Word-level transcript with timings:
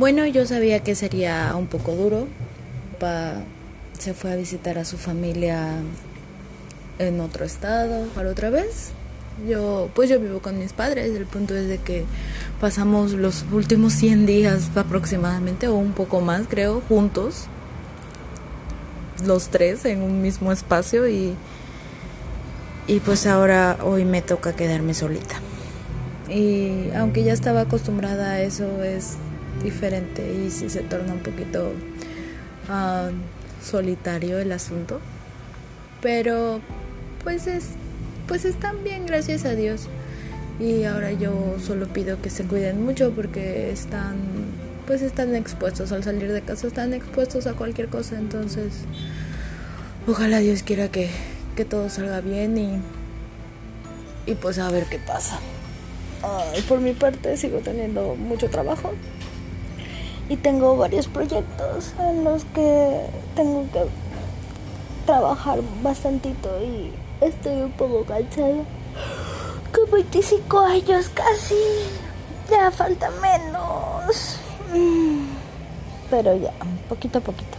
Bueno, 0.00 0.24
yo 0.24 0.46
sabía 0.46 0.80
que 0.80 0.94
sería 0.94 1.54
un 1.54 1.66
poco 1.66 1.92
duro. 1.92 2.26
Pa 2.98 3.34
se 3.98 4.14
fue 4.14 4.32
a 4.32 4.36
visitar 4.36 4.78
a 4.78 4.86
su 4.86 4.96
familia 4.96 5.74
en 6.98 7.20
otro 7.20 7.44
estado 7.44 8.06
para 8.14 8.30
otra 8.30 8.48
vez. 8.48 8.92
Yo, 9.46 9.90
pues 9.94 10.08
yo 10.08 10.18
vivo 10.18 10.40
con 10.40 10.58
mis 10.58 10.72
padres. 10.72 11.14
El 11.14 11.26
punto 11.26 11.54
es 11.54 11.68
de 11.68 11.76
que 11.76 12.06
pasamos 12.62 13.12
los 13.12 13.44
últimos 13.52 13.92
100 13.92 14.24
días 14.24 14.70
aproximadamente, 14.74 15.68
o 15.68 15.74
un 15.74 15.92
poco 15.92 16.22
más, 16.22 16.46
creo, 16.48 16.80
juntos. 16.88 17.44
Los 19.26 19.48
tres 19.48 19.84
en 19.84 20.00
un 20.00 20.22
mismo 20.22 20.50
espacio 20.50 21.10
y, 21.10 21.34
y 22.86 23.00
pues 23.00 23.26
ahora 23.26 23.76
hoy 23.84 24.06
me 24.06 24.22
toca 24.22 24.56
quedarme 24.56 24.94
solita. 24.94 25.34
Y 26.30 26.88
aunque 26.96 27.22
ya 27.22 27.34
estaba 27.34 27.60
acostumbrada 27.60 28.30
a 28.30 28.40
eso, 28.40 28.82
es 28.82 29.18
diferente 29.62 30.22
y 30.34 30.50
si 30.50 30.68
se 30.70 30.80
torna 30.80 31.12
un 31.14 31.20
poquito 31.20 31.72
uh, 32.68 33.64
solitario 33.64 34.38
el 34.38 34.52
asunto. 34.52 35.00
Pero 36.00 36.60
pues 37.22 37.46
es 37.46 37.70
pues 38.26 38.44
están 38.44 38.84
bien, 38.84 39.06
gracias 39.06 39.44
a 39.44 39.54
Dios. 39.54 39.88
Y 40.60 40.84
ahora 40.84 41.10
yo 41.12 41.56
solo 41.64 41.88
pido 41.88 42.20
que 42.20 42.30
se 42.30 42.44
cuiden 42.44 42.84
mucho 42.84 43.12
porque 43.12 43.70
están 43.70 44.16
pues 44.86 45.02
están 45.02 45.34
expuestos 45.34 45.92
al 45.92 46.02
salir 46.02 46.32
de 46.32 46.42
casa, 46.42 46.66
están 46.66 46.92
expuestos 46.94 47.46
a 47.46 47.54
cualquier 47.54 47.88
cosa, 47.88 48.18
entonces 48.18 48.72
ojalá 50.08 50.38
Dios 50.38 50.64
quiera 50.64 50.88
que, 50.88 51.08
que 51.54 51.64
todo 51.64 51.88
salga 51.88 52.20
bien 52.20 52.58
y 52.58 52.80
y 54.26 54.34
pues 54.34 54.58
a 54.58 54.70
ver 54.70 54.84
qué 54.90 54.98
pasa. 54.98 55.38
por 56.68 56.80
mi 56.80 56.92
parte 56.92 57.36
sigo 57.36 57.58
teniendo 57.58 58.14
mucho 58.14 58.48
trabajo 58.48 58.92
y 60.30 60.36
tengo 60.36 60.76
varios 60.76 61.08
proyectos 61.08 61.92
en 61.98 62.22
los 62.22 62.44
que 62.44 63.04
tengo 63.34 63.66
que 63.72 63.84
trabajar 65.04 65.58
bastantito 65.82 66.48
y 66.62 66.92
estoy 67.20 67.62
un 67.62 67.72
poco 67.72 68.04
cansada. 68.04 68.62
Con 69.74 69.90
25 69.90 70.58
años 70.60 71.10
casi, 71.12 71.56
ya 72.48 72.70
falta 72.70 73.10
menos. 73.20 74.38
Pero 76.10 76.36
ya, 76.36 76.52
poquito 76.88 77.18
a 77.18 77.22
poquito. 77.22 77.58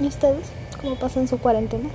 ¿Y 0.00 0.08
ustedes 0.08 0.48
cómo 0.80 0.96
pasan 0.96 1.28
su 1.28 1.38
cuarentena? 1.38 1.88